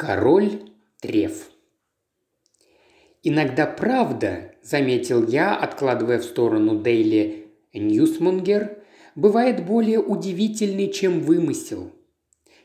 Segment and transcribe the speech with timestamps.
[0.00, 0.62] Король
[1.02, 1.50] Треф.
[3.22, 8.78] «Иногда правда»,– заметил я, откладывая в сторону Дейли Ньюсмонгер,–
[9.14, 11.90] «бывает более удивительный, чем вымысел».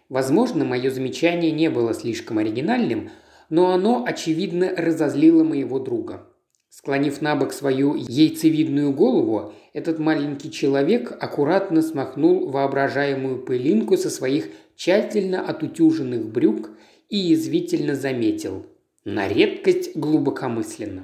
[0.07, 3.09] Возможно, мое замечание не было слишком оригинальным,
[3.49, 6.29] но оно, очевидно, разозлило моего друга.
[6.69, 14.47] Склонив на бок свою яйцевидную голову, этот маленький человек аккуратно смахнул воображаемую пылинку со своих
[14.77, 16.69] тщательно отутюженных брюк
[17.15, 18.65] и язвительно заметил.
[19.05, 21.03] На редкость глубокомысленно.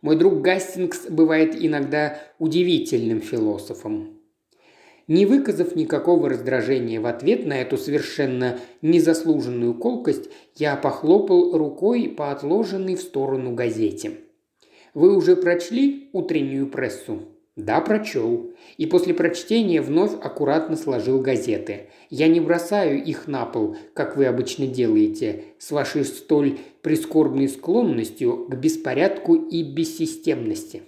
[0.00, 4.20] Мой друг Гастингс бывает иногда удивительным философом.
[5.08, 12.30] Не выказав никакого раздражения в ответ на эту совершенно незаслуженную колкость, я похлопал рукой по
[12.30, 14.12] отложенной в сторону газете.
[14.94, 18.54] «Вы уже прочли утреннюю прессу?» Да, прочел.
[18.78, 21.90] И после прочтения вновь аккуратно сложил газеты.
[22.08, 28.46] Я не бросаю их на пол, как вы обычно делаете, с вашей столь прискорбной склонностью
[28.48, 30.82] к беспорядку и бессистемности.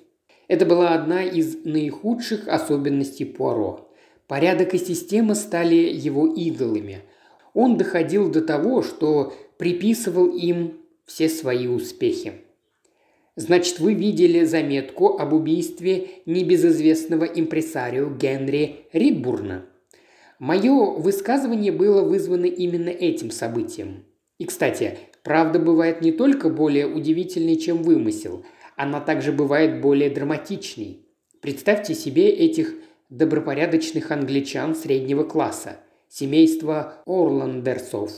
[0.49, 3.91] Это была одна из наихудших особенностей Пуаро.
[4.27, 7.01] Порядок и система стали его идолами.
[7.53, 12.33] Он доходил до того, что приписывал им все свои успехи.
[13.37, 19.67] Значит, вы видели заметку об убийстве небезызвестного импресарио Генри Ридбурна.
[20.39, 24.05] Мое высказывание было вызвано именно этим событием.
[24.39, 28.45] И, кстати, правда бывает не только более удивительной, чем вымысел,
[28.77, 31.07] она также бывает более драматичной.
[31.41, 32.75] Представьте себе этих
[33.11, 38.13] добропорядочных англичан среднего класса, семейство Орландерсов.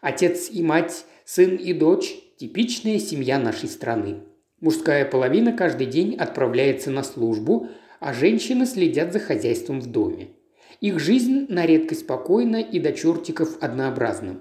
[0.00, 4.20] Отец и мать, сын и дочь– типичная семья нашей страны.
[4.62, 7.68] Мужская половина каждый день отправляется на службу,
[7.98, 10.28] а женщины следят за хозяйством в доме.
[10.80, 14.40] Их жизнь на редкость спокойна и до чертиков однообразна.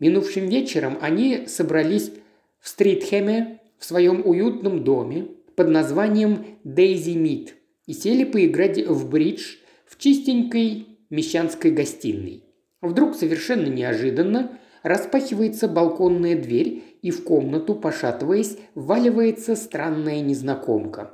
[0.00, 2.10] Минувшим вечером они собрались
[2.58, 7.54] в Стритхеме в своем уютном доме под названием Дейзи Мид
[7.86, 12.42] и сели поиграть в бридж в чистенькой мещанской гостиной.
[12.80, 21.10] Вдруг совершенно неожиданно распахивается балконная дверь, и в комнату, пошатываясь, вваливается странная незнакомка.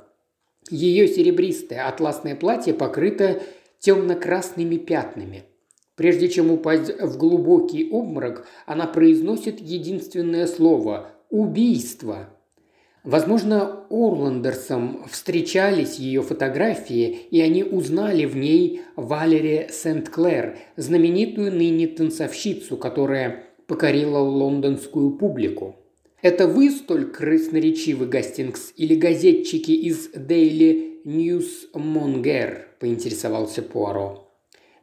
[0.69, 3.41] Ее серебристое атласное платье покрыто
[3.79, 5.43] темно-красными пятнами.
[5.95, 12.29] Прежде чем упасть в глубокий обморок, она произносит единственное слово– «убийство».
[13.03, 22.75] Возможно, Орландерсом встречались ее фотографии, и они узнали в ней Валери Сент-Клэр, знаменитую ныне танцовщицу,
[22.75, 25.78] которая покорила лондонскую публику.
[26.21, 34.29] Это вы столь красноречивы, Гастингс, или газетчики из Daily Newsmonger?»– поинтересовался Пуаро.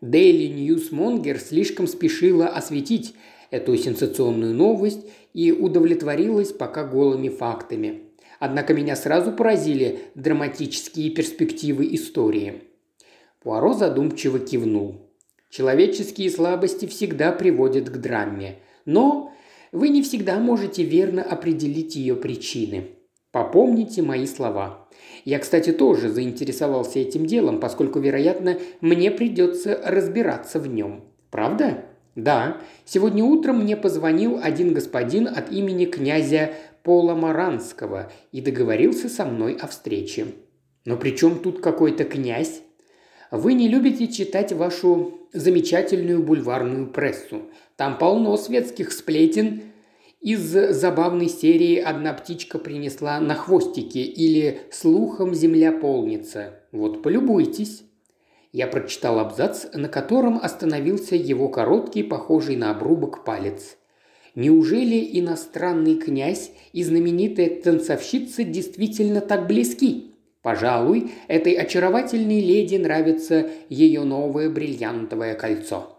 [0.00, 3.14] Daily Newsmonger слишком спешила осветить
[3.50, 8.04] эту сенсационную новость и удовлетворилась пока голыми фактами.
[8.38, 12.62] Однако меня сразу поразили драматические перспективы истории.
[13.42, 15.10] Пуаро задумчиво кивнул.
[15.50, 18.58] Человеческие слабости всегда приводят к драме.
[18.84, 19.32] Но
[19.76, 22.92] вы не всегда можете верно определить ее причины.
[23.30, 24.88] Попомните мои слова.
[25.26, 31.04] Я, кстати, тоже заинтересовался этим делом, поскольку, вероятно, мне придется разбираться в нем.
[31.30, 31.84] Правда?
[32.14, 32.56] Да.
[32.86, 39.58] Сегодня утром мне позвонил один господин от имени князя Пола Маранского и договорился со мной
[39.60, 40.28] о встрече.
[40.86, 42.62] Но при чем тут какой-то князь?
[43.30, 47.42] Вы не любите читать вашу замечательную бульварную прессу.
[47.76, 49.62] Там полно светских сплетен.
[50.22, 56.60] Из забавной серии «Одна птичка принесла на хвостике» или «Слухом земля полнится».
[56.72, 57.82] Вот полюбуйтесь.
[58.50, 63.76] Я прочитал абзац, на котором остановился его короткий, похожий на обрубок палец.
[64.34, 70.14] Неужели иностранный князь и знаменитая танцовщица действительно так близки?
[70.40, 75.95] Пожалуй, этой очаровательной леди нравится ее новое бриллиантовое кольцо.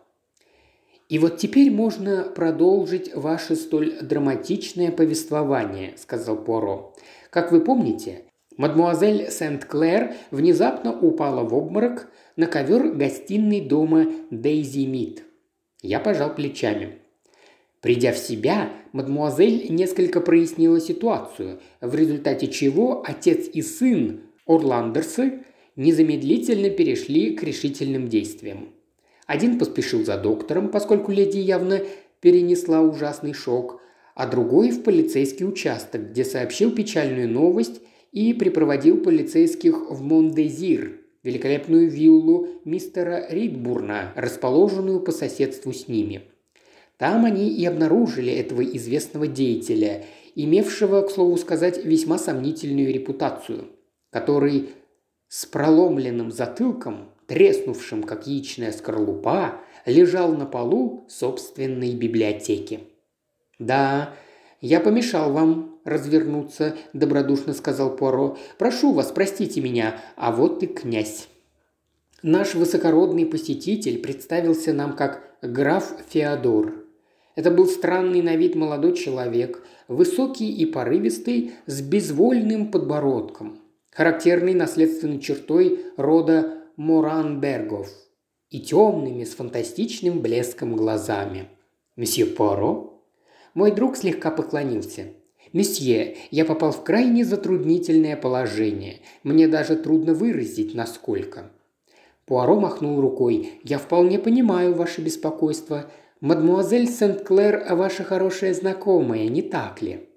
[1.09, 6.93] «И вот теперь можно продолжить ваше столь драматичное повествование»,– сказал Поро.
[7.29, 8.23] «Как вы помните,
[8.57, 15.23] мадмуазель Сент-Клэр внезапно упала в обморок на ковер гостиной дома Дейзи Мид.
[15.81, 16.99] Я пожал плечами.
[17.81, 25.43] Придя в себя, мадмуазель несколько прояснила ситуацию, в результате чего отец и сын Орландерсы
[25.75, 28.73] незамедлительно перешли к решительным действиям.
[29.27, 31.81] Один поспешил за доктором, поскольку леди явно
[32.21, 33.81] перенесла ужасный шок,
[34.15, 37.81] а другой в полицейский участок, где сообщил печальную новость
[38.11, 46.21] и припроводил полицейских в Мондезир, великолепную виллу мистера Ридбурна, расположенную по соседству с ними.
[46.97, 53.65] Там они и обнаружили этого известного деятеля, имевшего, к слову сказать, весьма сомнительную репутацию,
[54.09, 54.69] который
[55.27, 62.81] с проломленным затылком, треснувшим, как яичная скорлупа, лежал на полу собственной библиотеки.
[63.59, 64.13] «Да,
[64.61, 68.37] я помешал вам развернуться»,– добродушно сказал Пуаро.
[68.57, 71.27] «Прошу вас, простите меня, а вот и князь».
[72.23, 76.83] Наш высокородный посетитель представился нам как граф Феодор.
[77.35, 83.59] Это был странный на вид молодой человек, высокий и порывистый, с безвольным подбородком,
[83.91, 87.89] характерной наследственной чертой рода Моранбергов
[88.51, 91.49] и темными с фантастичным блеском глазами.
[91.95, 93.01] «Месье Пуаро?»
[93.55, 95.13] Мой друг слегка поклонился.
[95.53, 98.99] «Месье, я попал в крайне затруднительное положение.
[99.23, 101.49] Мне даже трудно выразить, насколько».
[102.27, 103.53] Пуаро махнул рукой.
[103.63, 105.89] «Я вполне понимаю ваше беспокойство.
[106.21, 110.07] Мадмуазель Сент-Клэр– ваша хорошая знакомая, не так ли?»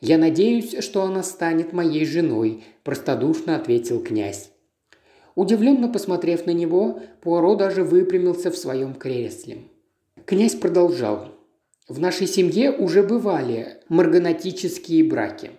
[0.00, 4.52] «Я надеюсь, что она станет моей женой»,– простодушно ответил князь.
[5.36, 9.58] Удивленно посмотрев на него, Пуаро даже выпрямился в своем кресле.
[10.24, 11.28] Князь продолжал.
[11.86, 15.50] «В нашей семье уже бывали марганатические браки.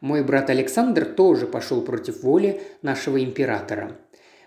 [0.00, 3.98] Мой брат Александр тоже пошел против воли нашего императора.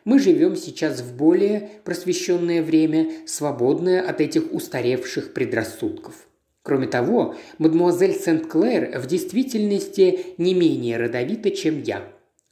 [0.05, 6.27] Мы живем сейчас в более просвещенное время, свободное от этих устаревших предрассудков.
[6.63, 12.03] Кроме того, мадемуазель Сент-Клэр в действительности не менее родовита, чем я.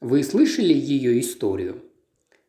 [0.01, 1.86] Вы слышали ее историю?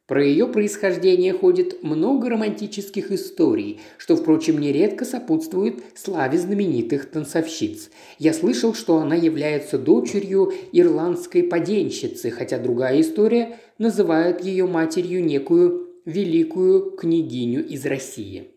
[0.09, 7.91] Про ее происхождение ходит много романтических историй, что, впрочем, нередко сопутствует славе знаменитых танцовщиц.
[8.19, 15.89] Я слышал, что она является дочерью ирландской поденщицы, хотя другая история называет ее матерью некую
[16.07, 18.49] великую княгиню из России.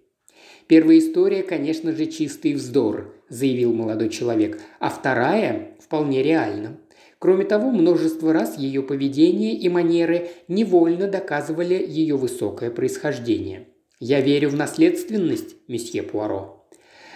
[0.68, 6.78] Первая история, конечно же, чистый вздор, заявил молодой человек, а вторая вполне реальна.
[7.22, 13.68] Кроме того, множество раз ее поведение и манеры невольно доказывали ее высокое происхождение.
[14.00, 16.68] Я верю в наследственность, месье Пуаро.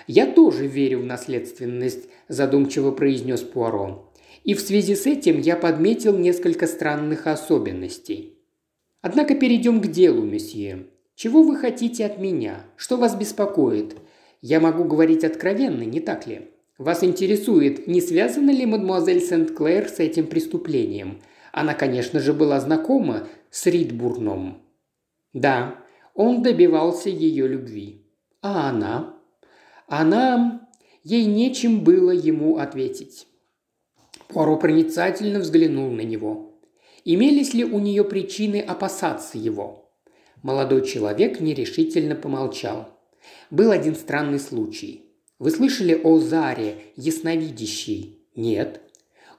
[0.06, 4.14] Я тоже верю в наследственность, задумчиво произнес Пуаро.
[4.44, 8.38] И в связи с этим я подметил несколько странных особенностей.
[9.02, 10.86] Однако перейдем к делу, месье.
[11.16, 12.64] Чего вы хотите от меня?
[12.76, 13.96] Что вас беспокоит?
[14.40, 16.52] Я могу говорить откровенно, не так ли?
[16.78, 21.22] Вас интересует, не связана ли мадемуазель Сент-Клэр с этим преступлением?
[21.54, 24.62] Она, конечно же, была знакома с Ридбурном.
[25.32, 25.76] Да,
[26.14, 28.06] он добивался ее любви.
[28.42, 29.18] А она?
[29.88, 30.62] Она...
[31.04, 33.28] Ей нечем было ему ответить.
[34.28, 36.60] Пуаро проницательно взглянул на него.
[37.04, 39.94] Имелись ли у нее причины опасаться его?
[40.42, 42.90] Молодой человек нерешительно помолчал.
[43.52, 45.05] Был один странный случай.
[45.38, 48.20] Вы слышали о Заре, ясновидящей?
[48.38, 48.80] Нет.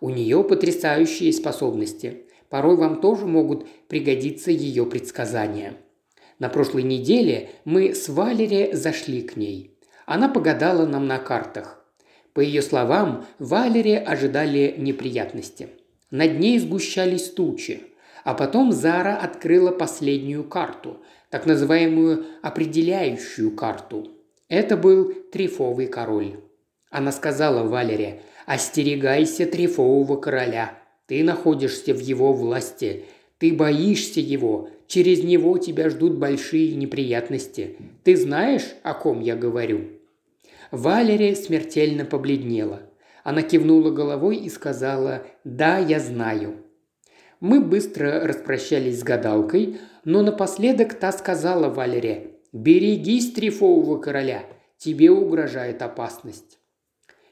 [0.00, 2.26] У нее потрясающие способности.
[2.50, 5.78] Порой вам тоже могут пригодиться ее предсказания.
[6.38, 9.78] На прошлой неделе мы с Валери зашли к ней.
[10.04, 11.82] Она погадала нам на картах.
[12.34, 15.70] По ее словам, Валери ожидали неприятности.
[16.10, 17.84] Над ней сгущались тучи.
[18.22, 20.99] А потом Зара открыла последнюю карту,
[21.31, 24.10] так называемую определяющую карту–
[24.48, 26.37] это был трифовый король.
[26.90, 30.78] Она сказала Валере, «Остерегайся трифового короля.
[31.06, 33.06] Ты находишься в его власти.
[33.38, 34.71] Ты боишься его.
[34.87, 37.76] Через него тебя ждут большие неприятности.
[38.04, 39.87] Ты знаешь, о ком я говорю?»
[40.71, 42.82] Валерия смертельно побледнела.
[43.25, 46.59] Она кивнула головой и сказала «Да, я знаю».
[47.40, 54.45] Мы быстро распрощались с гадалкой, но напоследок та сказала Валере «Берегись трифового короля,
[54.79, 56.59] тебе угрожает опасность».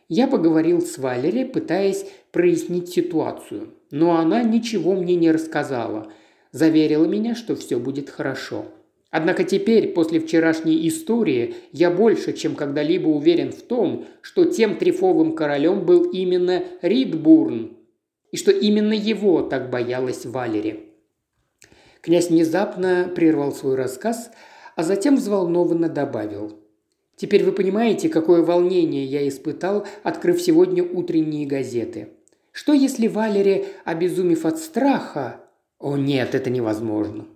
[0.09, 6.13] Я поговорил с Валери, пытаясь прояснить ситуацию, но она ничего мне не рассказала,
[6.53, 8.67] заверила меня, что все будет хорошо.
[9.11, 15.37] Однако теперь, после вчерашней истории, я больше, чем когда-либо уверен в том, что тем трифовым
[15.37, 17.77] королем был именно Ридбурн,
[18.33, 20.91] и что именно его так боялась Валери.
[22.01, 24.33] Князь внезапно прервал свой рассказ,
[24.77, 26.59] а затем взволнованно добавил.
[27.17, 32.09] «Теперь вы понимаете, какое волнение я испытал, открыв сегодня утренние газеты.
[32.51, 35.41] Что если Валери, обезумев от страха...»
[35.79, 37.27] «О нет, это невозможно».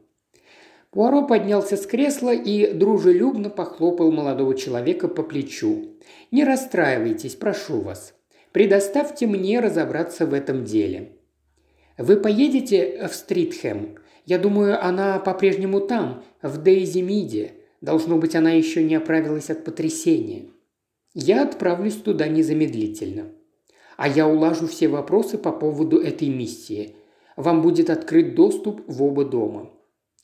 [0.90, 5.96] Пуаро поднялся с кресла и дружелюбно похлопал молодого человека по плечу.
[6.30, 8.14] «Не расстраивайтесь, прошу вас.
[8.52, 11.12] Предоставьте мне разобраться в этом деле.
[11.98, 13.96] Вы поедете в Стритхэм?
[14.28, 17.52] Я думаю, она по-прежнему там, в Дейзи Миде.
[17.80, 20.50] Должно быть, она еще не оправилась от потрясения.
[21.14, 23.32] Я отправлюсь туда незамедлительно.
[23.96, 26.94] А я улажу все вопросы по поводу этой миссии.
[27.36, 29.70] Вам будет открыт доступ в оба дома.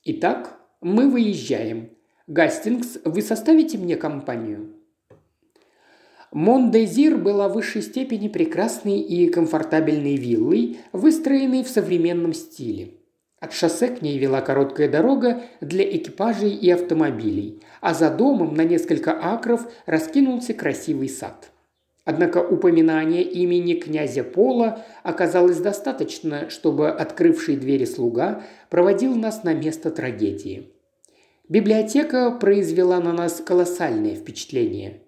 [0.05, 1.89] Итак, мы выезжаем.
[2.27, 4.75] Гастингс, вы составите мне компанию?»
[6.31, 12.99] Мондезир была в высшей степени прекрасной и комфортабельной виллой, выстроенной в современном стиле.
[13.45, 18.65] От шоссе к ней вела короткая дорога для экипажей и автомобилей, а за домом на
[18.65, 21.51] несколько акров раскинулся красивый сад.
[22.07, 29.91] Однако упоминание имени князя Пола оказалось достаточно, чтобы открывший двери слуга проводил нас на место
[29.91, 30.73] трагедии.
[31.47, 35.03] Библиотека произвела на нас колоссальное впечатление.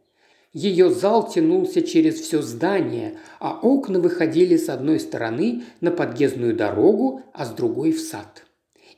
[0.56, 7.20] Ее зал тянулся через все здание, а окна выходили с одной стороны на подъездную дорогу,
[7.34, 8.42] а с другой в сад.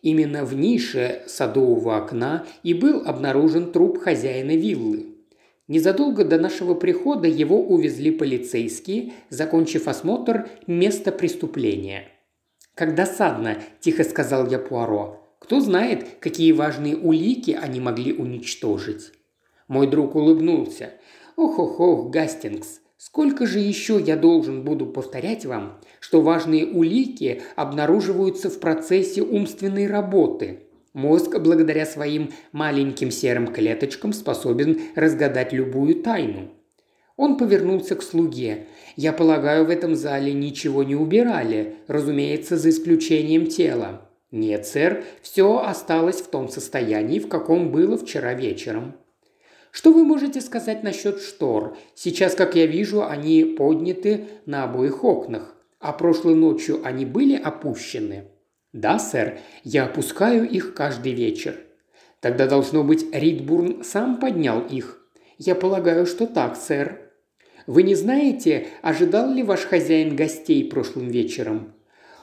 [0.01, 5.17] Именно в нише садового окна и был обнаружен труп хозяина виллы.
[5.67, 12.05] Незадолго до нашего прихода его увезли полицейские, закончив осмотр места преступления.
[12.77, 15.27] «Как досадно»,– тихо сказал я Пуаро.
[15.41, 19.11] «Кто знает, какие важные улики они могли уничтожить?»
[19.67, 20.93] Мой друг улыбнулся.
[21.39, 28.59] Ох-ох-ох, Гастингс, сколько же еще я должен буду повторять вам, что важные улики обнаруживаются в
[28.59, 30.65] процессе умственной работы.
[30.95, 36.51] Мозг, благодаря своим маленьким серым клеточкам, способен разгадать любую тайну.
[37.17, 38.67] Он повернулся к слуге.
[38.97, 44.11] «Я полагаю, в этом зале ничего не убирали, разумеется, за исключением тела».
[44.33, 48.97] «Нет, сэр, все осталось в том состоянии, в каком было вчера вечером».
[49.79, 51.77] Что вы можете сказать насчет штор?
[51.95, 55.55] Сейчас, как я вижу, они подняты на обоих окнах.
[55.79, 58.25] А прошлой ночью они были опущены?
[58.73, 61.61] Да, сэр, я опускаю их каждый вечер.
[62.19, 64.99] Тогда, должно быть, Ридбурн сам поднял их.
[65.39, 67.13] Я полагаю, что так, сэр.
[67.69, 71.73] Вы не знаете, ожидал ли ваш хозяин гостей прошлым вечером?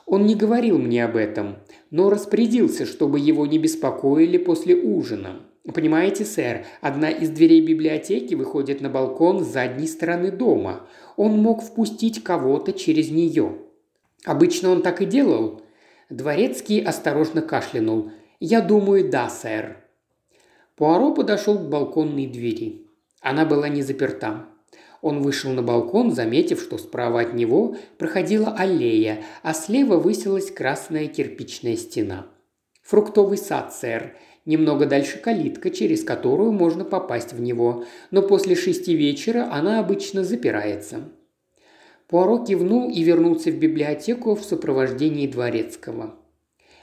[0.05, 1.59] Он не говорил мне об этом,
[1.89, 5.39] но распорядился, чтобы его не беспокоили после ужина.
[5.74, 10.88] Понимаете, сэр, одна из дверей библиотеки выходит на балкон с задней стороны дома.
[11.17, 13.57] Он мог впустить кого-то через нее.
[14.25, 15.62] Обычно он так и делал.
[16.10, 18.12] Дворецкий осторожно кашлянул.
[18.39, 19.77] «Я думаю, да, сэр».
[20.75, 22.86] Пуаро подошел к балконной двери.
[23.22, 24.45] Она была не заперта.
[25.01, 31.07] Он вышел на балкон, заметив, что справа от него проходила аллея, а слева высилась красная
[31.07, 32.27] кирпичная стена.
[32.84, 34.15] «Фруктовый сад, сэр.
[34.45, 40.23] Немного дальше калитка, через которую можно попасть в него, но после шести вечера она обычно
[40.23, 41.09] запирается.
[42.07, 46.15] Пуаро кивнул и вернулся в библиотеку в сопровождении дворецкого.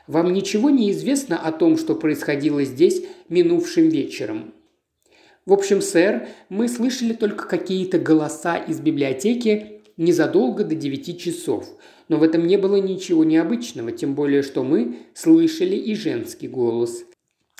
[0.09, 4.53] «Вам ничего не известно о том, что происходило здесь минувшим вечером?»
[5.47, 11.69] «В общем, сэр, мы слышали только какие-то голоса из библиотеки незадолго до девяти часов,
[12.09, 17.05] но в этом не было ничего необычного, тем более, что мы слышали и женский голос.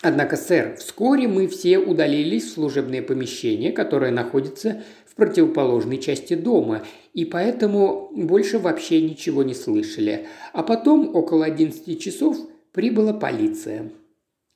[0.03, 6.83] Однако, сэр, вскоре мы все удалились в служебное помещение, которое находится в противоположной части дома,
[7.15, 10.27] и поэтому больше вообще ничего не слышали.
[10.53, 12.37] А потом, около 11 часов,
[12.73, 13.93] прибыла полиция.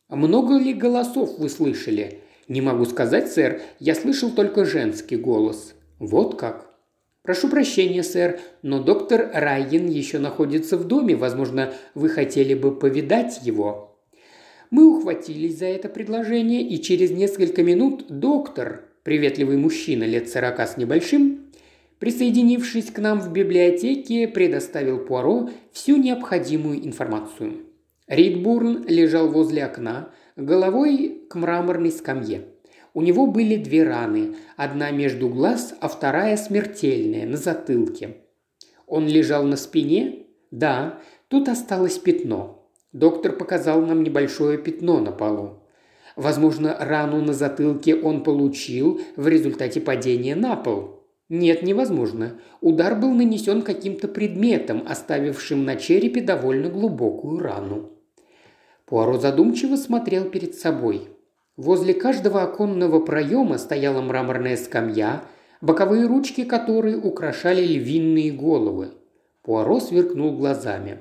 [0.09, 3.61] «Много ли голосов вы слышали?» «Не могу сказать, сэр.
[3.81, 5.75] Я слышал только женский голос».
[5.99, 6.75] «Вот как?»
[7.23, 11.17] «Прошу прощения, сэр, но доктор Райен еще находится в доме.
[11.17, 13.86] Возможно, вы хотели бы повидать его?»
[14.71, 20.77] Мы ухватились за это предложение, и через несколько минут доктор, приветливый мужчина лет сорока с
[20.77, 21.47] небольшим,
[21.99, 27.63] присоединившись к нам в библиотеке, предоставил Пуаро всю необходимую информацию.
[28.09, 32.43] Ридбурн лежал возле окна, головой к мраморной скамье.
[32.95, 38.17] У него были две раны, одна между глаз, а вторая смертельная, на затылке.
[38.87, 40.27] Он лежал на спине?
[40.51, 42.56] Да, тут осталось пятно.
[42.97, 45.59] Доктор показал нам небольшое пятно на полу.
[46.17, 51.03] Возможно, рану на затылке он получил в результате падения на пол.
[51.29, 52.41] Нет, невозможно.
[52.63, 57.91] Удар был нанесен каким-то предметом, оставившим на черепе довольно глубокую рану.
[58.87, 61.03] Пуаро задумчиво смотрел перед собой.
[61.59, 65.23] Возле каждого оконного проема стояла мраморная скамья,
[65.61, 68.93] боковые ручки которой украшали львиные головы.
[69.43, 71.01] Пуаро сверкнул глазами.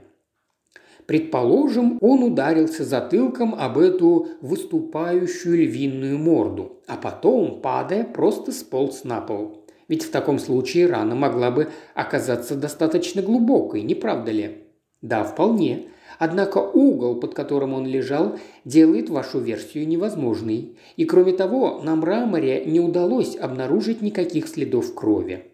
[1.05, 9.21] Предположим, он ударился затылком об эту выступающую львиную морду, а потом, падая, просто сполз на
[9.21, 9.65] пол.
[9.87, 14.63] Ведь в таком случае рана могла бы оказаться достаточно глубокой, не правда ли?
[15.01, 15.89] Да, вполне.
[16.17, 20.77] Однако угол, под которым он лежал, делает вашу версию невозможной.
[20.95, 25.51] И кроме того, на мраморе не удалось обнаружить никаких следов крови.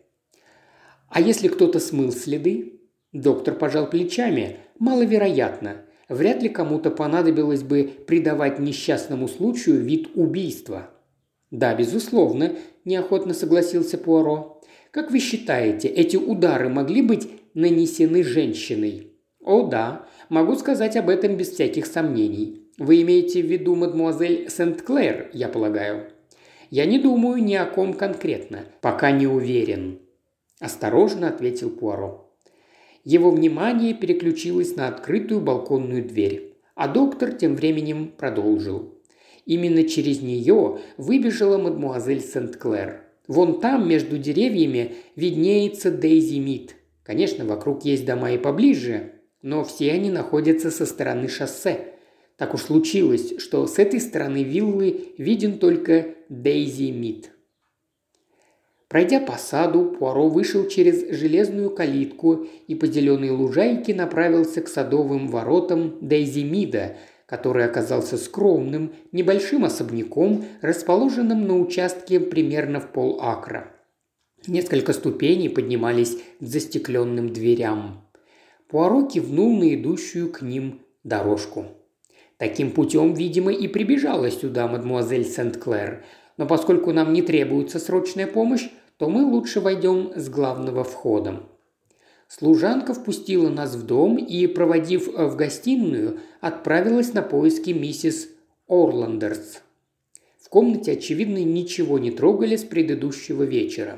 [1.09, 2.79] А если кто-то смыл следы?
[3.11, 4.59] Доктор пожал плечами.
[4.81, 5.85] Маловероятно.
[6.09, 10.89] Вряд ли кому-то понадобилось бы придавать несчастному случаю вид убийства.
[11.51, 14.59] «Да, безусловно»,– неохотно согласился Пуаро.
[14.89, 20.07] «Как вы считаете, эти удары могли быть нанесены женщиной?» «О, да.
[20.29, 22.71] Могу сказать об этом без всяких сомнений.
[22.79, 26.09] Вы имеете в виду мадмуазель Сент-Клэр, я полагаю?»
[26.71, 28.61] «Я не думаю ни о ком конкретно.
[28.81, 29.99] Пока не уверен»,–
[30.59, 32.30] осторожно ответил Пуаро.
[33.03, 38.93] Его внимание переключилось на открытую балконную дверь, а доктор тем временем продолжил.
[39.45, 43.01] Именно через нее выбежала мадмуазель Сент-Клэр.
[43.27, 46.75] Вон там, между деревьями, виднеется Дейзи Мид.
[47.03, 51.95] Конечно, вокруг есть дома и поближе, но все они находятся со стороны шоссе.
[52.37, 57.31] Так уж случилось, что с этой стороны виллы виден только Дейзи Мид.
[58.91, 65.29] Пройдя по саду, Пуаро вышел через железную калитку и по зеленой лужайке направился к садовым
[65.29, 73.71] воротам Дейзи Мида, который оказался скромным, небольшим особняком, расположенным на участке примерно в полакра.
[74.45, 78.05] Несколько ступеней поднимались к застекленным дверям.
[78.67, 81.63] Пуаро кивнул на идущую к ним дорожку.
[82.35, 86.03] Таким путем, видимо, и прибежала сюда мадмуазель Сент-Клэр.
[86.35, 88.67] Но поскольку нам не требуется срочная помощь,
[89.01, 91.41] то мы лучше войдем с главного входа.
[92.27, 98.29] Служанка впустила нас в дом и, проводив э, в гостиную, отправилась на поиски миссис
[98.69, 99.63] Орландерс.
[100.39, 103.97] В комнате, очевидно, ничего не трогали с предыдущего вечера.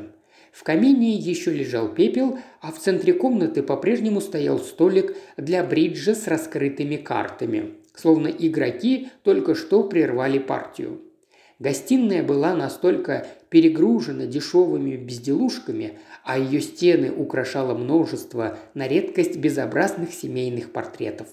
[0.53, 6.27] В камине еще лежал пепел, а в центре комнаты по-прежнему стоял столик для бриджа с
[6.27, 11.01] раскрытыми картами, словно игроки только что прервали партию.
[11.60, 20.72] Гостиная была настолько перегружена дешевыми безделушками, а ее стены украшало множество на редкость безобразных семейных
[20.72, 21.27] портретов.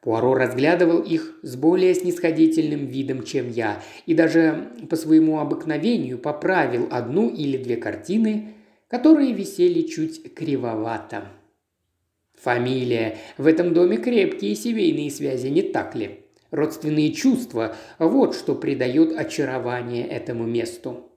[0.00, 6.86] Пуаро разглядывал их с более снисходительным видом, чем я, и даже по своему обыкновению поправил
[6.88, 8.54] одну или две картины,
[8.86, 11.24] которые висели чуть кривовато.
[12.40, 13.18] Фамилия.
[13.38, 16.27] В этом доме крепкие семейные связи, не так ли?
[16.50, 21.10] Родственные чувства– вот что придает очарование этому месту.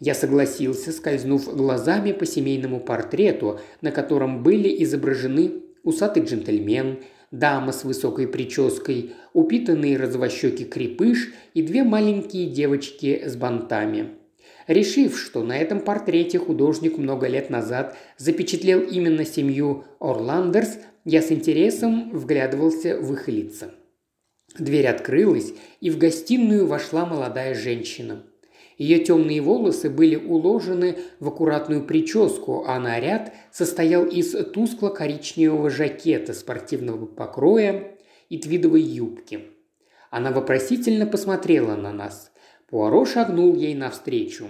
[0.00, 6.98] Я согласился, скользнув глазами по семейному портрету, на котором были изображены усатый джентльмен,
[7.30, 14.10] дама с высокой прической, упитанный развощекий крепыш и две маленькие девочки с бантами.
[14.66, 21.30] Решив, что на этом портрете художник много лет назад запечатлел именно семью Орландерс, я с
[21.30, 23.70] интересом вглядывался в их лица.
[24.58, 28.22] Дверь открылась, и в гостиную вошла молодая женщина.
[28.78, 37.06] Ее темные волосы были уложены в аккуратную прическу, а наряд состоял из тускло-коричневого жакета спортивного
[37.06, 37.96] покроя
[38.28, 39.40] и твидовой юбки.
[40.10, 42.30] Она вопросительно посмотрела на нас.
[42.68, 44.48] Пуаро шагнул ей навстречу.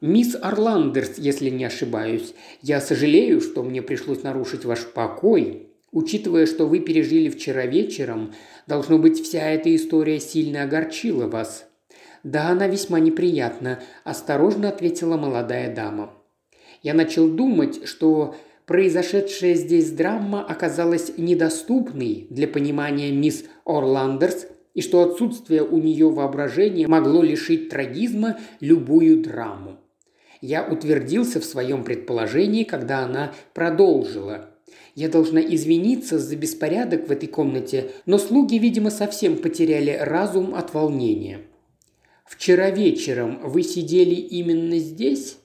[0.00, 5.69] «Мисс Орландерс, если не ошибаюсь, я сожалею, что мне пришлось нарушить ваш покой.
[5.92, 8.32] Учитывая, что вы пережили вчера вечером,
[8.66, 11.66] должно быть, вся эта история сильно огорчила вас».
[12.22, 16.12] «Да, она весьма неприятна»,– осторожно ответила молодая дама.
[16.82, 18.34] Я начал думать, что
[18.66, 26.86] произошедшая здесь драма оказалась недоступной для понимания мисс Орландерс и что отсутствие у нее воображения
[26.86, 29.78] могло лишить трагизма любую драму.
[30.40, 34.49] Я утвердился в своем предположении, когда она продолжила.
[34.94, 40.74] Я должна извиниться за беспорядок в этой комнате, но слуги, видимо, совсем потеряли разум от
[40.74, 41.40] волнения.
[42.26, 45.38] Вчера вечером вы сидели именно здесь?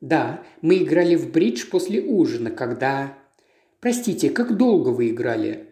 [0.00, 3.16] Да, мы играли в бридж после ужина, когда...
[3.80, 5.68] Простите, как долго вы играли?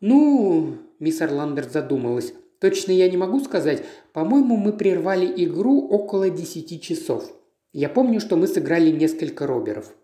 [0.00, 2.34] Ну, мисс Орландер задумалась.
[2.58, 3.84] Точно я не могу сказать.
[4.12, 7.32] По-моему, мы прервали игру около десяти часов.
[7.72, 9.94] Я помню, что мы сыграли несколько роберов.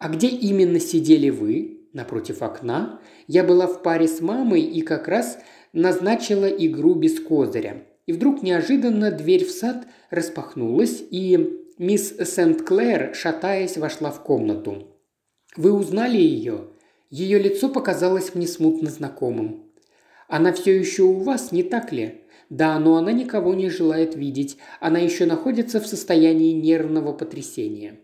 [0.00, 1.76] А где именно сидели вы?
[1.92, 5.38] напротив окна, я была в паре с мамой и как раз
[5.72, 7.84] назначила игру без козыря.
[8.06, 14.88] И вдруг неожиданно дверь в сад распахнулась, и мисс Сент-Клэр, шатаясь, вошла в комнату.
[15.56, 16.68] «Вы узнали ее?»
[17.10, 19.64] Ее лицо показалось мне смутно знакомым.
[20.28, 24.56] «Она все еще у вас, не так ли?» «Да, но она никого не желает видеть.
[24.80, 28.00] Она еще находится в состоянии нервного потрясения».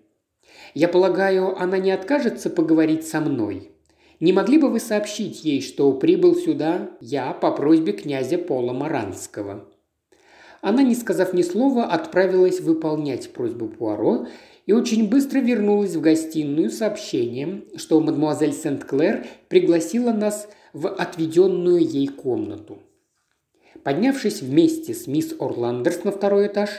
[0.75, 3.71] «Я полагаю, она не откажется поговорить со мной?»
[4.19, 9.69] Не могли бы вы сообщить ей, что прибыл сюда я по просьбе князя Пола Маранского?»
[10.63, 14.27] Она, не сказав ни слова, отправилась выполнять просьбу Пуаро
[14.65, 21.79] и очень быстро вернулась в гостиную с сообщением, что мадемуазель Сент-Клэр пригласила нас в отведенную
[21.79, 22.79] ей комнату.
[23.85, 26.71] Поднявшись вместе с мисс Орландерс на второй этаж,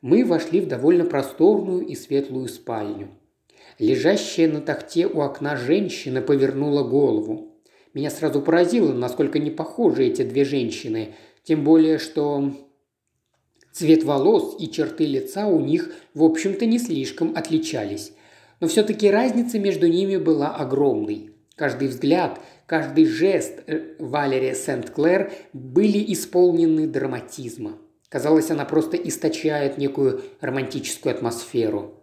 [0.00, 3.08] мы вошли в довольно просторную и светлую спальню.
[3.78, 7.60] Лежащая на тахте у окна женщина повернула голову.
[7.94, 12.52] Меня сразу поразило, насколько не похожи эти две женщины, тем более, что
[13.72, 18.12] цвет волос и черты лица у них, в общем-то, не слишком отличались.
[18.60, 21.30] Но все-таки разница между ними была огромной.
[21.54, 27.78] Каждый взгляд, каждый жест э, Валерия Сент-Клэр были исполнены драматизма.
[28.08, 31.94] Казалось, она просто источает некую романтическую атмосферу.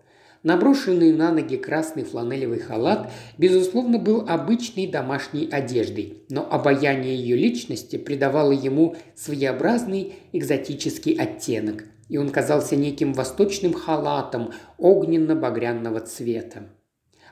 [0.43, 7.95] Наброшенный на ноги красный фланелевый халат, безусловно, был обычной домашней одеждой, но обаяние ее личности
[7.95, 16.69] придавало ему своеобразный экзотический оттенок, и он казался неким восточным халатом огненно-багряного цвета.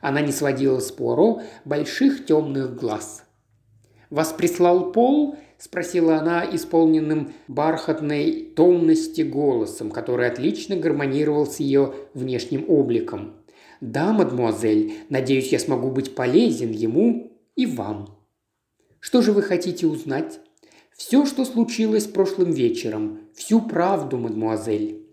[0.02, 3.26] Она не сводила с Пуаро больших темных глаз.
[4.10, 12.66] «Вас прислал Пол?» Спросила она исполненным бархатной томности голосом, который отлично гармонировал с ее внешним
[12.68, 13.36] обликом.
[13.80, 18.20] «Да, мадмуазель, надеюсь, я смогу быть полезен ему и вам».
[19.00, 20.42] «Что же вы хотите узнать?»
[20.98, 23.22] «Все, что случилось прошлым вечером.
[23.34, 25.08] Всю правду, мадмуазель».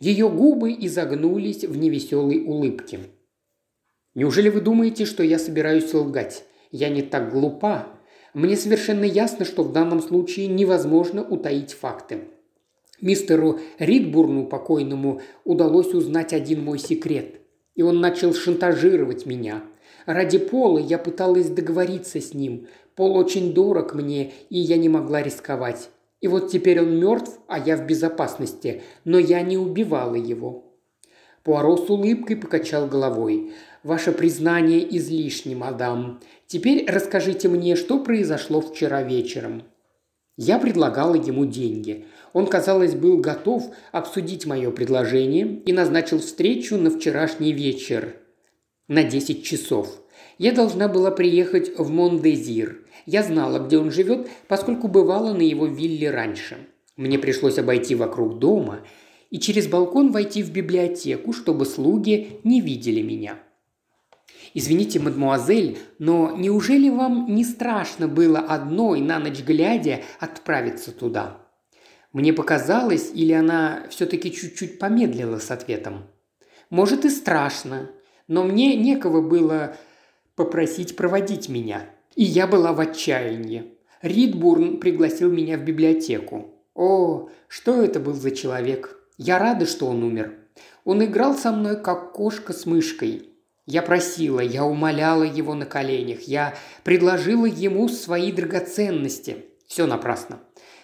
[0.00, 2.98] Ее губы изогнулись в невеселой улыбке.
[4.16, 6.44] «Неужели вы думаете, что я собираюсь лгать?
[6.72, 7.93] Я не так глупа.
[8.34, 12.24] Мне совершенно ясно, что в данном случае невозможно утаить факты.
[13.00, 17.36] Мистеру Ридбурну покойному удалось узнать один мой секрет.
[17.76, 19.62] И он начал шантажировать меня.
[20.04, 22.66] Ради Пола я пыталась договориться с ним.
[22.96, 25.90] Пол очень дорог мне, и я не могла рисковать.
[26.20, 30.64] И вот теперь он мертв, а я в безопасности, но я не убивала его.
[31.44, 33.52] Пуаро с улыбкой покачал головой.
[33.82, 36.20] «Ваше признание излишне, мадам.
[36.54, 39.64] Теперь расскажите мне, что произошло вчера вечером».
[40.36, 42.06] Я предлагала ему деньги.
[42.32, 48.14] Он, казалось, был готов обсудить мое предложение и назначил встречу на вчерашний вечер
[48.86, 50.00] на 10 часов.
[50.38, 52.86] Я должна была приехать в Мондезир.
[53.04, 56.56] Я знала, где он живет, поскольку бывала на его вилле раньше.
[56.96, 58.86] Мне пришлось обойти вокруг дома
[59.30, 63.40] и через балкон войти в библиотеку, чтобы слуги не видели меня.
[64.54, 71.40] «Извините, мадмуазель, но неужели вам не страшно было одной на ночь глядя отправиться туда?»
[72.12, 76.04] Мне показалось, или она все-таки чуть-чуть помедлила с ответом.
[76.70, 77.90] «Может и страшно,
[78.28, 79.76] но мне некого было
[80.36, 83.74] попросить проводить меня, и я была в отчаянии.
[84.02, 86.54] Ридбурн пригласил меня в библиотеку.
[86.74, 88.98] О, что это был за человек!
[89.16, 90.34] Я рада, что он умер.
[90.84, 93.30] Он играл со мной, как кошка с мышкой.
[93.66, 99.46] Я просила, я умоляла его на коленях, я предложила ему свои драгоценности.
[99.66, 100.40] Все напрасно.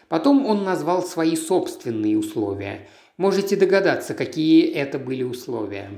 [0.08, 2.88] Потом он назвал свои собственные условия.
[3.18, 5.90] Можете догадаться, какие это были условия.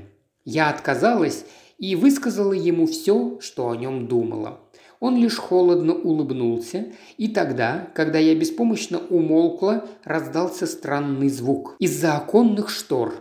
[0.43, 1.45] Я отказалась
[1.77, 4.59] и высказала ему все, что о нем думала.
[4.99, 11.75] Он лишь холодно улыбнулся, и тогда, когда я беспомощно умолкла, раздался странный звук.
[11.79, 13.15] Из-за оконных штор.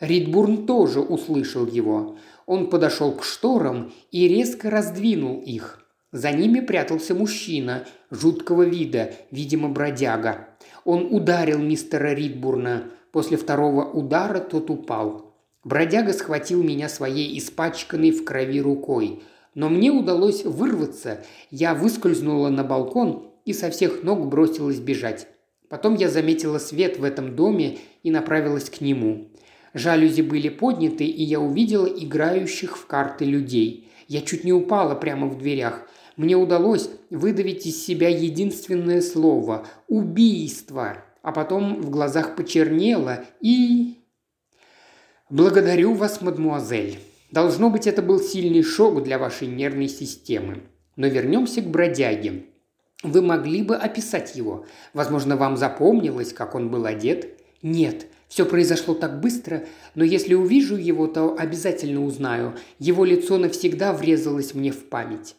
[0.00, 2.16] Ридбурн тоже услышал его.
[2.48, 5.86] Он подошел к шторам и резко раздвинул их.
[6.12, 10.48] За ними прятался мужчина, жуткого вида, видимо, бродяга.
[10.86, 12.84] Он ударил мистера Ридбурна.
[13.12, 15.34] После второго удара тот упал.
[15.62, 19.22] Бродяга схватил меня своей испачканной в крови рукой.
[19.54, 21.22] Но мне удалось вырваться.
[21.50, 25.26] Я выскользнула на балкон и со всех ног бросилась бежать.
[25.68, 29.28] Потом я заметила свет в этом доме и направилась к нему.
[29.74, 33.90] Жалюзи были подняты, и я увидела играющих в карты людей.
[34.06, 35.86] Я чуть не упала прямо в дверях.
[36.16, 41.04] Мне удалось выдавить из себя единственное слово– убийство.
[41.22, 43.98] А потом в глазах почернело и...
[45.30, 46.98] «Благодарю вас, мадмуазель.
[47.30, 50.62] Должно быть, это был сильный шок для вашей нервной системы.
[50.96, 52.46] Но вернемся к бродяге.
[53.02, 54.64] Вы могли бы описать его?
[54.94, 57.38] Возможно, вам запомнилось, как он был одет?
[57.62, 59.64] Нет, все произошло так быстро,
[59.94, 62.54] но если увижу его, то обязательно узнаю.
[62.78, 65.34] Его лицо навсегда врезалось мне в память.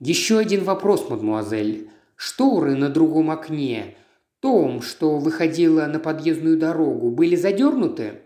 [0.00, 1.90] Еще один вопрос, мадмуазель.
[2.16, 3.94] Шторы на другом окне,
[4.40, 8.22] том, что выходило на подъездную дорогу, были задернуты?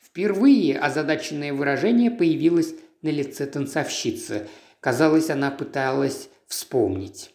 [0.00, 4.46] Впервые озадаченное выражение появилось на лице танцовщицы.
[4.80, 7.34] Казалось, она пыталась вспомнить.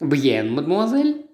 [0.00, 1.26] «Бьен, мадемуазель?»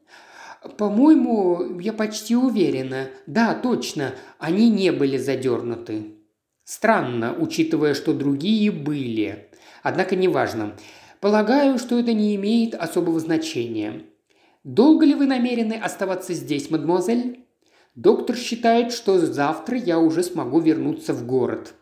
[0.76, 3.08] «По-моему, я почти уверена.
[3.26, 6.16] Да, точно, они не были задернуты».
[6.64, 9.50] Странно, учитывая, что другие были.
[9.82, 10.76] Однако неважно.
[11.20, 14.04] Полагаю, что это не имеет особого значения.
[14.62, 17.44] Долго ли вы намерены оставаться здесь, мадемуазель?
[17.94, 21.74] Доктор считает, что завтра я уже смогу вернуться в город.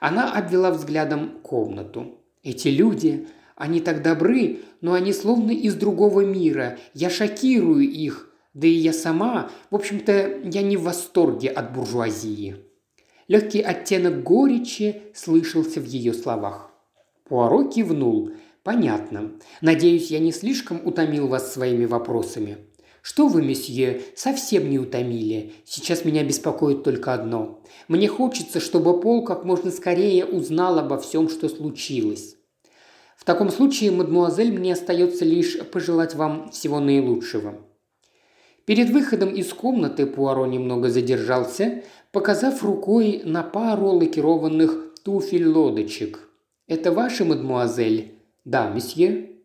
[0.00, 2.18] Она обвела взглядом комнату.
[2.42, 3.28] Эти люди,
[3.62, 6.80] они так добры, но они словно из другого мира.
[6.94, 8.28] Я шокирую их.
[8.54, 12.56] Да и я сама, в общем-то, я не в восторге от буржуазии.
[13.28, 16.72] Легкий оттенок горечи слышался в ее словах.
[17.28, 18.32] Пуаро кивнул.
[18.64, 19.30] «Понятно.
[19.60, 22.58] Надеюсь, я не слишком утомил вас своими вопросами».
[23.00, 25.52] «Что вы, месье, совсем не утомили.
[25.64, 27.62] Сейчас меня беспокоит только одно.
[27.86, 32.36] Мне хочется, чтобы Пол как можно скорее узнал обо всем, что случилось.
[33.22, 37.54] В таком случае, мадмуазель, мне остается лишь пожелать вам всего наилучшего».
[38.64, 46.18] Перед выходом из комнаты Пуаро немного задержался, показав рукой на пару лакированных туфель-лодочек.
[46.66, 49.36] «Это ваши, мадмуазель?» «Да, месье».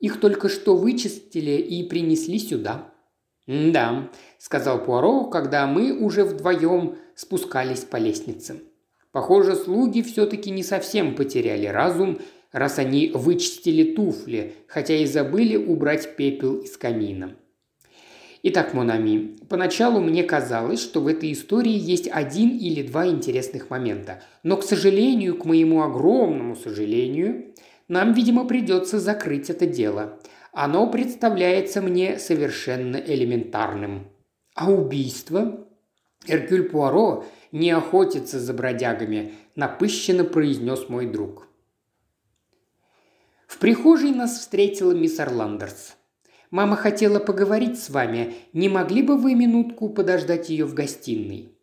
[0.00, 2.92] «Их только что вычистили и принесли сюда».
[3.46, 8.60] «Да»,– сказал Пуаро, когда мы уже вдвоем спускались по лестнице.
[9.12, 12.18] «Похоже, слуги все-таки не совсем потеряли разум,
[12.54, 17.34] раз они вычистили туфли, хотя и забыли убрать пепел из камина.
[18.44, 24.22] Итак, Монами, поначалу мне казалось, что в этой истории есть один или два интересных момента.
[24.44, 27.54] Но, к сожалению, к моему огромному сожалению,
[27.88, 30.20] нам, видимо, придется закрыть это дело.
[30.52, 34.06] Оно представляется мне совершенно элементарным.
[34.54, 35.66] А убийство?
[36.28, 41.48] Эркюль Пуаро не охотится за бродягами, напыщенно произнес мой друг.
[43.54, 45.94] В прихожей нас встретила мисс Орландерс.
[46.50, 48.34] Мама хотела поговорить с вами.
[48.52, 51.56] Не могли бы вы минутку подождать ее в гостиной?»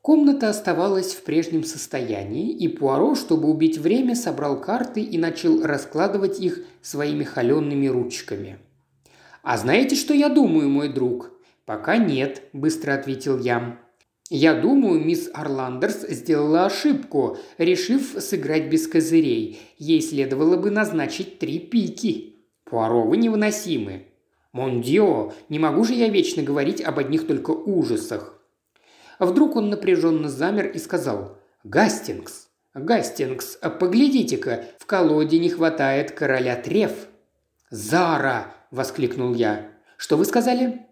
[0.00, 6.40] Комната оставалась в прежнем состоянии, и Пуаро, чтобы убить время, собрал карты и начал раскладывать
[6.40, 8.60] их своими холеными ручками.
[9.42, 11.32] «А знаете, что я думаю, мой друг?»
[11.66, 13.78] «Пока нет»,– быстро ответил я.
[14.30, 19.60] «Я думаю, мисс Орландерс сделала ошибку, решив сыграть без козырей.
[19.76, 22.36] Ей следовало бы назначить три пики».
[22.64, 24.06] Пуаро, вы невыносимы.
[24.52, 28.40] Мондио, не могу же я вечно говорить об одних только ужасах.
[29.18, 37.08] Вдруг он напряженно замер и сказал «Гастингс, Гастингс, поглядите-ка, в колоде не хватает короля треф».
[37.70, 39.72] «Зара!»– воскликнул я.
[39.96, 40.86] «Что вы сказали?»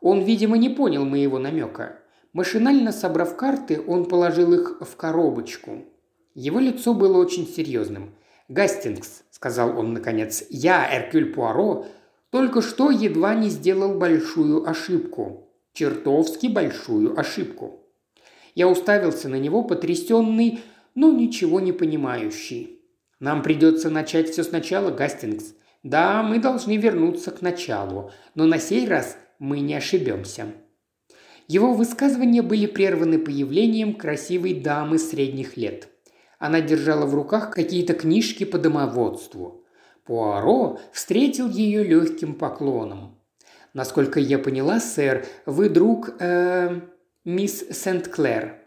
[0.00, 1.98] Он, видимо, не понял моего намека.
[2.36, 5.86] Машинально собрав карты, он положил их в коробочку.
[6.34, 8.14] Его лицо было очень серьезным.
[8.48, 11.86] «Гастингс»,– сказал он наконец,– «я, Эркюль Пуаро,
[12.28, 15.48] только что едва не сделал большую ошибку.
[15.72, 17.80] Чертовски большую ошибку».
[18.54, 20.60] Я уставился на него, потрясенный,
[20.94, 22.82] но ничего не понимающий.
[23.18, 25.54] «Нам придется начать все сначала, Гастингс.
[25.82, 30.52] Да, мы должны вернуться к началу, но на сей раз мы не ошибемся».
[31.48, 35.88] Его высказывания были прерваны появлением красивой дамы средних лет–
[36.38, 39.64] она держала в руках какие-то книжки по домоводству.
[40.04, 43.18] Пуаро встретил ее легким поклоном.
[43.72, 46.80] «Насколько я поняла, сэр, вы друг э,
[47.24, 48.58] мисс Сент-Клэр».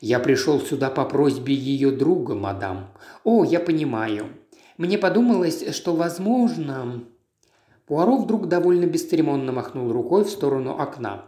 [0.00, 2.92] «Я пришел сюда по просьбе ее друга, мадам».
[3.24, 4.28] «О, я понимаю.
[4.76, 7.04] Мне подумалось, что, возможно...»
[7.86, 11.26] Пуаро вдруг довольно бесцеремонно махнул рукой в сторону окна.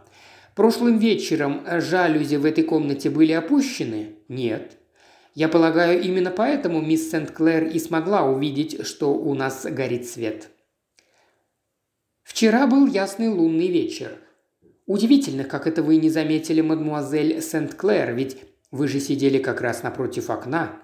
[0.57, 4.79] «Прошлым вечером жалюзи в этой комнате были опущены?» «Нет».
[5.35, 10.49] Я полагаю, именно поэтому мисс Сент-Клэр и смогла увидеть, что у нас горит свет.
[12.23, 14.17] Вчера был ясный лунный вечер.
[14.87, 18.37] Удивительно, как это вы не заметили, мадмуазель Сент-Клэр, ведь
[18.71, 20.81] вы же сидели как раз напротив окна.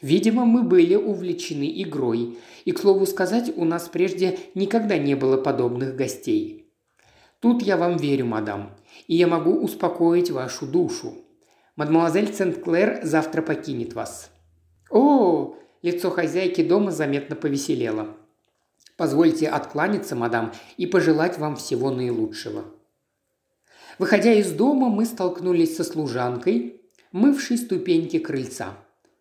[0.00, 5.38] Видимо, мы были увлечены игрой, и, к слову сказать, у нас прежде никогда не было
[5.38, 6.68] подобных гостей.
[7.40, 8.76] Тут я вам верю, мадам,
[9.08, 11.14] и я могу успокоить вашу душу.
[11.74, 14.30] Мадемуазель Сент-Клэр завтра покинет вас».
[14.90, 18.16] «О!»– лицо хозяйки дома заметно повеселело.
[18.96, 22.64] «Позвольте откланяться, мадам, и пожелать вам всего наилучшего».
[23.98, 28.76] Выходя из дома, мы столкнулись со служанкой, мывшей ступеньки крыльца.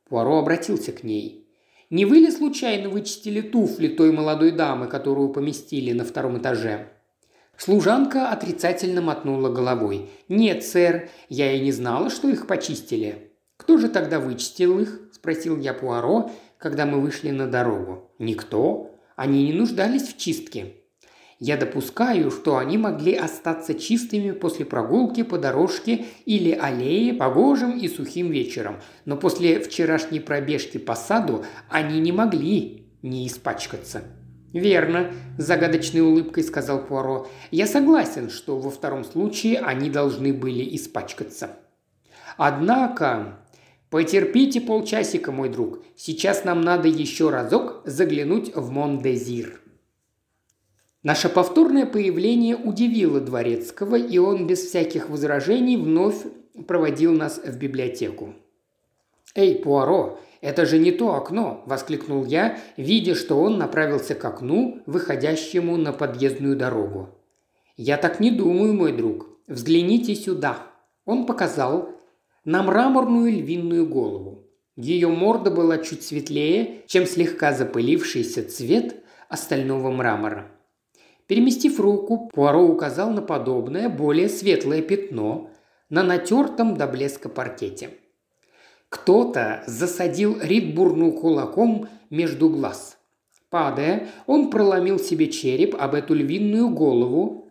[0.08, 1.48] Пуаро обратился к ней.
[1.90, 6.97] «Не вы ли случайно вычистили туфли той молодой дамы, которую поместили на втором этаже?»
[7.58, 10.10] Служанка отрицательно мотнула головой.
[10.30, 13.32] «Нет, сэр, я и не знала, что их почистили».
[13.58, 18.12] «Кто же тогда вычистил их?»– спросил я Пуаро, когда мы вышли на дорогу.
[18.20, 18.92] «Никто.
[19.16, 20.76] Они не нуждались в чистке.
[21.40, 27.88] Я допускаю, что они могли остаться чистыми после прогулки по дорожке или аллее погожим и
[27.88, 34.04] сухим вечером, но после вчерашней пробежки по саду они не могли не испачкаться.
[34.58, 37.28] «Верно»,– с загадочной улыбкой сказал Пуаро.
[37.52, 41.52] «Я согласен, что во втором случае они должны были испачкаться».
[42.38, 43.40] «Однако...»
[43.90, 45.80] «Потерпите полчасика, мой друг.
[45.96, 49.62] Сейчас нам надо еще разок заглянуть в Мондезир».
[51.04, 56.18] Наше повторное появление удивило Дворецкого, и он без всяких возражений вновь
[56.68, 58.34] проводил нас в библиотеку.
[59.36, 64.82] «Эй, Пуаро, это же не то окно!»– воскликнул я, видя, что он направился к окну,
[64.86, 67.10] выходящему на подъездную дорогу.
[67.76, 69.28] «Я так не думаю, мой друг.
[69.48, 70.58] Взгляните сюда!»
[71.06, 71.90] Он показал
[72.44, 74.48] на мраморную львиную голову.
[74.76, 80.52] Ее морда была чуть светлее, чем слегка запылившийся цвет остального мрамора.
[81.28, 85.50] Переместив руку, Пуаро указал на подобное, более светлое пятно
[85.90, 87.90] на натертом до блеска паркете.
[88.90, 92.98] Кто-то засадил Ридбурну кулаком между глаз.
[93.50, 97.50] Падая, он проломил себе череп об эту львиную голову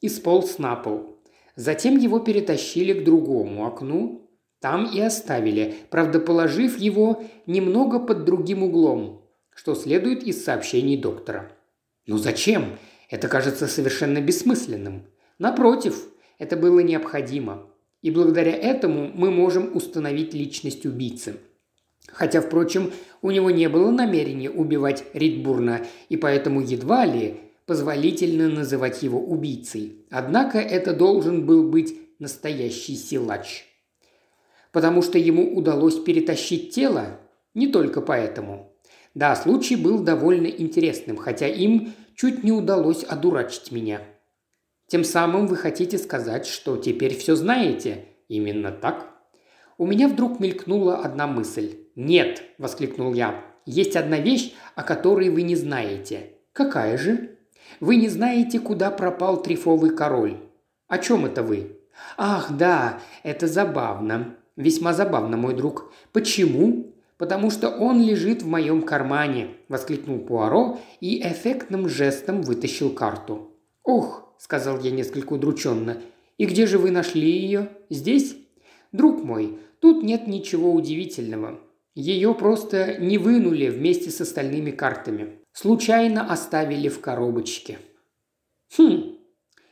[0.00, 1.18] и сполз на пол.
[1.56, 8.62] Затем его перетащили к другому окну, там и оставили, правда положив его немного под другим
[8.62, 9.22] углом,
[9.54, 11.52] что следует из сообщений доктора.
[12.06, 15.06] «Ну зачем?» Это кажется совершенно бессмысленным.
[15.38, 17.66] Напротив, это было необходимо.
[18.02, 21.36] И благодаря этому мы можем установить личность убийцы.
[22.06, 29.02] Хотя, впрочем, у него не было намерения убивать Ридбурна, и поэтому едва ли позволительно называть
[29.02, 30.06] его убийцей.
[30.10, 33.66] Однако это должен был быть настоящий силач.
[34.72, 37.20] Потому что ему удалось перетащить тело?
[37.54, 38.72] Не только поэтому.
[39.14, 44.00] Да, случай был довольно интересным, хотя им чуть не удалось одурачить меня.
[44.88, 48.06] Тем самым вы хотите сказать, что теперь все знаете?
[48.28, 49.06] Именно так?
[49.76, 51.76] У меня вдруг мелькнула одна мысль.
[51.94, 53.44] «Нет!»– воскликнул я.
[53.66, 56.34] «Есть одна вещь, о которой вы не знаете».
[56.52, 57.38] «Какая же?»
[57.80, 60.38] «Вы не знаете, куда пропал трифовый король».
[60.86, 61.76] «О чем это вы?»
[62.16, 64.36] «Ах, да, это забавно.
[64.56, 65.92] Весьма забавно, мой друг.
[66.12, 73.56] Почему?» потому что он лежит в моем кармане»,– воскликнул Пуаро и эффектным жестом вытащил карту.
[73.82, 76.00] «Ох»,– сказал я несколько удрученно,–
[76.38, 77.68] «и где же вы нашли ее?
[77.90, 78.36] Здесь?»
[78.92, 81.60] «Друг мой, тут нет ничего удивительного.
[81.94, 85.40] Ее просто не вынули вместе с остальными картами.
[85.52, 87.78] Случайно оставили в коробочке».
[88.76, 89.18] «Хм,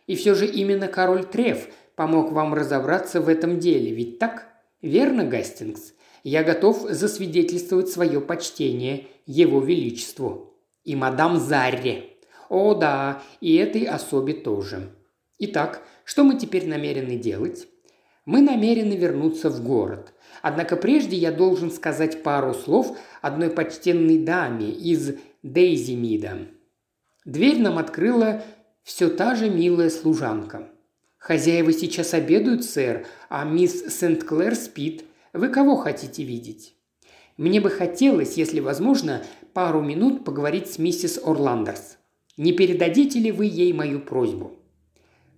[0.07, 4.49] и все же именно король Треф помог вам разобраться в этом деле, ведь так?
[4.83, 5.95] Верно, Гастингс?
[6.23, 10.55] Я готов засвидетельствовать свое почтение Его Величеству.
[10.85, 12.16] И мадам Зарре.
[12.49, 14.91] О да, и этой особе тоже.
[15.39, 17.69] Итак, что мы теперь намерены делать?
[18.25, 20.13] Мы намерены вернуться в город.
[20.43, 26.49] Однако прежде я должен сказать пару слов одной почтенной даме из Дейзимида.
[27.25, 28.43] Дверь нам открыла
[28.83, 30.69] все та же милая служанка.
[31.19, 35.05] «Хозяева сейчас обедают, сэр, а мисс Сент-Клэр спит.
[35.33, 36.77] Вы кого хотите видеть?»
[37.37, 41.96] «Мне бы хотелось, если возможно, пару минут поговорить с миссис Орландерс.
[42.37, 44.53] Не передадите ли вы ей мою просьбу?»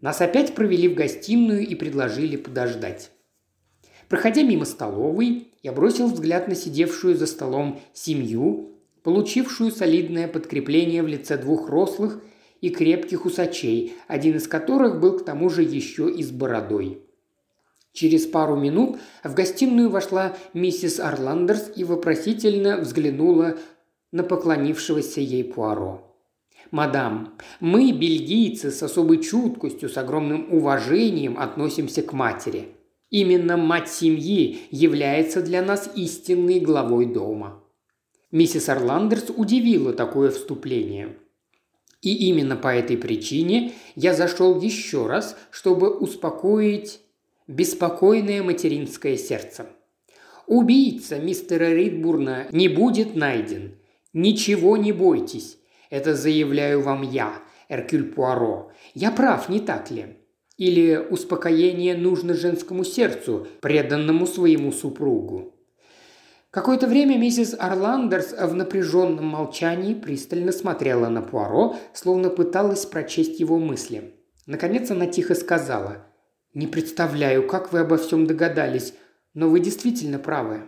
[0.00, 3.10] Нас опять провели в гостиную и предложили подождать.
[4.08, 11.08] Проходя мимо столовой, я бросил взгляд на сидевшую за столом семью, получившую солидное подкрепление в
[11.08, 12.22] лице двух рослых
[12.60, 17.02] и крепких усачей, один из которых был к тому же еще и с бородой.
[17.92, 23.58] Через пару минут в гостиную вошла миссис Орландерс и вопросительно взглянула
[24.12, 26.07] на поклонившегося ей Пуаро.
[26.70, 32.68] «Мадам, мы, бельгийцы, с особой чуткостью, с огромным уважением относимся к матери.
[33.10, 37.62] Именно мать семьи является для нас истинной главой дома».
[38.30, 41.16] Миссис Орландерс удивила такое вступление.
[42.02, 47.00] И именно по этой причине я зашел еще раз, чтобы успокоить
[47.48, 49.66] беспокойное материнское сердце.
[50.46, 53.78] Убийца мистера Ридбурна не будет найден.
[54.12, 55.58] Ничего не бойтесь.
[55.90, 57.32] Это заявляю вам я,
[57.68, 58.72] Эркюль Пуаро.
[58.94, 60.16] Я прав, не так ли?
[60.56, 65.54] Или успокоение нужно женскому сердцу, преданному своему супругу?
[66.50, 73.58] Какое-то время миссис Орландерс в напряженном молчании пристально смотрела на Пуаро, словно пыталась прочесть его
[73.58, 74.14] мысли.
[74.46, 76.04] Наконец она тихо сказала–
[76.54, 78.94] «Не представляю, как вы обо всем догадались,
[79.34, 80.62] Но вы действительно правы».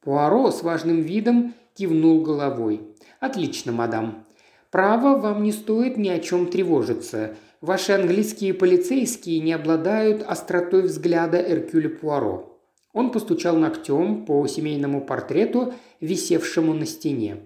[0.00, 2.96] Пуаро с важным видом кивнул головой.
[3.20, 4.26] «Отлично, мадам.
[4.72, 7.36] Право, вам не стоит ни о чем тревожиться.
[7.60, 12.58] Ваши английские полицейские не обладают остротой взгляда Эркюля Пуаро.
[12.94, 17.40] Он постучал ногтем по семейному портрету, висевшему на стене.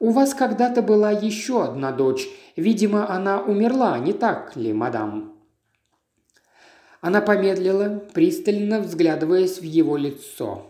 [0.00, 2.26] «У вас когда-то была еще одна дочь.
[2.56, 5.38] Видимо, она умерла, не так ли, мадам?»
[7.00, 10.66] Она помедлила, пристально взглядываясь в его лицо.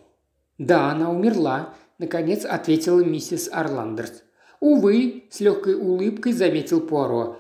[0.59, 4.24] «Да, она умерла»,– наконец ответила миссис Орландерс.
[4.65, 7.39] «Увы»,– с легкой улыбкой заметил Пуаро.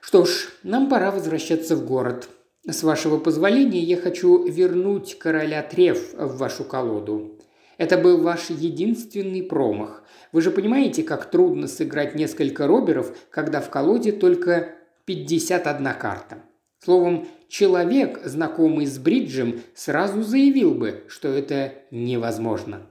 [0.00, 2.26] «Что ж, нам пора возвращаться в город.
[2.66, 7.38] С вашего позволения я хочу вернуть короля Трев в вашу колоду.
[7.76, 10.04] Это был ваш единственный промах.
[10.32, 14.70] Вы же понимаете, как трудно сыграть несколько роберов, когда в колоде только
[15.04, 16.38] 51 карта.
[16.82, 22.86] Словом, человек, знакомый с бриджем, сразу заявил бы, что это невозможно.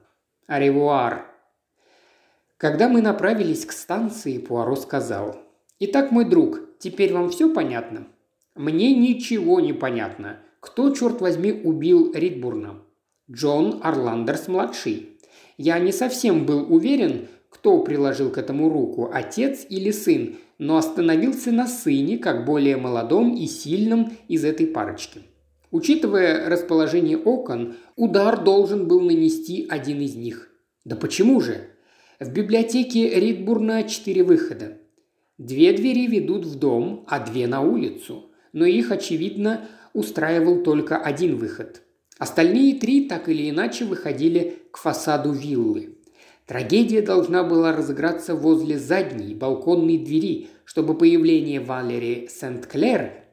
[0.46, 1.33] Аревуар.
[2.64, 5.36] Когда мы направились к станции, Пуаро сказал.
[5.82, 8.08] «Итак, мой друг, теперь вам все понятно?»
[8.56, 10.40] Мне ничего не понятно.
[10.62, 12.80] Кто, черт возьми, убил Ридбурна?
[13.30, 15.20] Джон Орландерс-младший.
[15.58, 21.52] Я не совсем был уверен, кто приложил к этому руку, отец или сын, но остановился
[21.52, 25.24] на сыне, как более молодом и сильном из этой парочки.
[25.70, 30.50] Учитывая расположение окон, удар должен был нанести один из них.
[30.86, 31.73] Да почему же?
[32.24, 34.78] В библиотеке Ридбурна четыре выхода.
[35.38, 41.36] Две двери ведут в дом, а две на улицу но их, очевидно, устраивал только один
[41.36, 41.82] выход.
[42.18, 45.98] Остальные три так или иначе выходили к фасаду виллы.
[46.46, 53.26] Трагедия должна была разыграться возле задней балконной двери, чтобы появление Валери Сент-Клер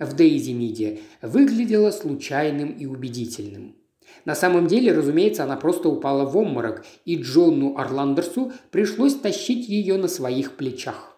[0.00, 3.76] в Дейзи Миде выглядело случайным и убедительным.
[4.24, 9.96] На самом деле, разумеется, она просто упала в обморок, и Джону Орландерсу пришлось тащить ее
[9.98, 11.16] на своих плечах.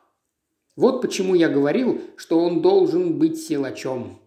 [0.77, 4.21] Вот почему я говорил, что он должен быть силачом.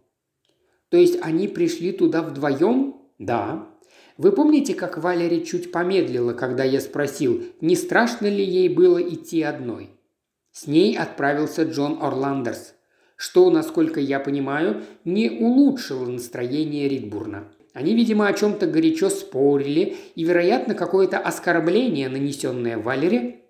[0.90, 2.98] То есть они пришли туда вдвоем?
[3.18, 3.70] Да.
[4.18, 9.42] Вы помните, как Валери чуть помедлила, когда я спросил, не страшно ли ей было идти
[9.42, 9.92] одной?
[10.52, 12.74] С ней отправился Джон Орландерс,
[13.16, 17.48] что, насколько я понимаю, не улучшило настроение Ридбурна.
[17.74, 23.42] Они, видимо, о чем-то горячо спорили, и, вероятно, какое-то оскорбление, нанесенное Валере,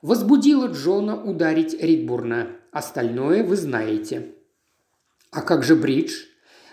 [0.00, 2.48] возбудило Джона ударить Ридбурна.
[2.72, 4.34] Остальное вы знаете.
[5.30, 6.24] А как же бридж?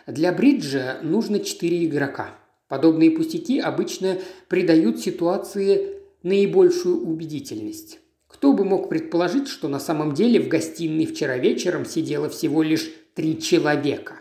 [0.07, 2.35] Для бриджа нужно четыре игрока.
[2.67, 4.17] Подобные пустяки обычно
[4.47, 7.99] придают ситуации наибольшую убедительность.
[8.27, 12.89] Кто бы мог предположить, что на самом деле в гостиной вчера вечером сидело всего лишь
[13.13, 14.19] три человека?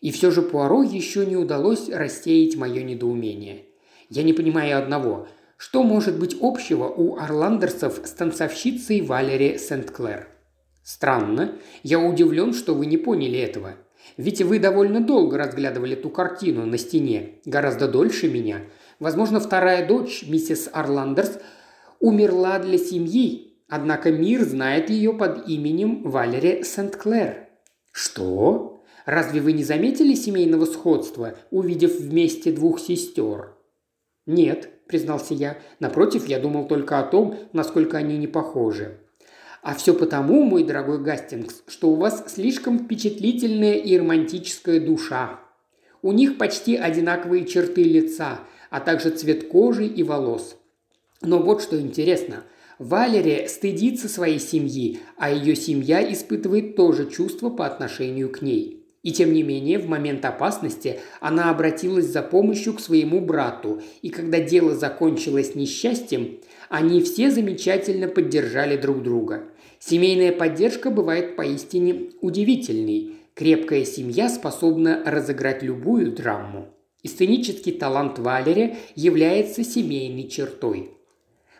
[0.00, 3.66] И все же Пуаро еще не удалось рассеять мое недоумение.
[4.08, 5.28] Я не понимаю одного.
[5.56, 10.28] Что может быть общего у орландерсов с танцовщицей Валери Сент-Клэр?
[10.84, 11.58] Странно.
[11.82, 13.74] Я удивлен, что вы не поняли этого.
[14.16, 18.62] Ведь вы довольно долго разглядывали ту картину на стене, гораздо дольше меня.
[19.00, 21.38] Возможно, вторая дочь, миссис Орландерс,
[22.00, 27.48] умерла для семьи, однако мир знает ее под именем Валери Сент-Клэр.
[27.92, 28.77] Что?
[29.08, 33.54] Разве вы не заметили семейного сходства, увидев вместе двух сестер?
[34.26, 35.56] Нет, признался я.
[35.80, 38.98] Напротив, я думал только о том, насколько они не похожи.
[39.62, 45.40] А все потому, мой дорогой Гастингс, что у вас слишком впечатлительная и романтическая душа.
[46.02, 50.58] У них почти одинаковые черты лица, а также цвет кожи и волос.
[51.22, 52.44] Но вот что интересно.
[52.78, 58.77] Валерия стыдится своей семьи, а ее семья испытывает тоже чувство по отношению к ней.
[59.02, 64.10] И тем не менее, в момент опасности она обратилась за помощью к своему брату, и
[64.10, 69.44] когда дело закончилось несчастьем, они все замечательно поддержали друг друга.
[69.78, 73.14] Семейная поддержка бывает поистине удивительной.
[73.34, 76.66] Крепкая семья способна разыграть любую драму.
[77.04, 80.90] И сценический талант Валери является семейной чертой.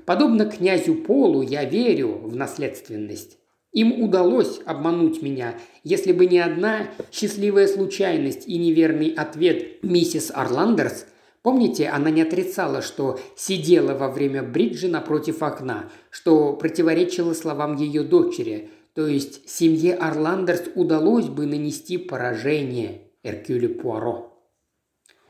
[0.05, 3.38] Подобно князю Полу, я верю в наследственность.
[3.73, 5.55] Им удалось обмануть меня,
[5.85, 11.07] если бы не одна счастливая случайность и неверный ответ миссис Орландерс.
[11.43, 18.03] Помните, она не отрицала, что сидела во время бриджа напротив окна, что противоречило словам ее
[18.03, 24.33] дочери, то есть семье Орландерс удалось бы нанести поражение Эркюлю Пуаро.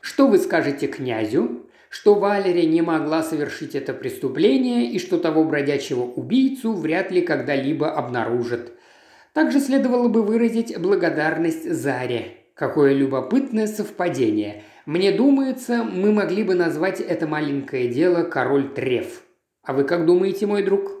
[0.01, 6.03] «Что вы скажете князю?» Что Валерия не могла совершить это преступление и что того бродячего
[6.03, 8.71] убийцу вряд ли когда-либо обнаружат.
[9.33, 14.63] Также следовало бы выразить благодарность Заре, Какое любопытное совпадение.
[14.85, 19.23] Мне думается, мы могли бы назвать это маленькое дело «Король Треф».
[19.63, 20.98] А вы как думаете, мой друг?»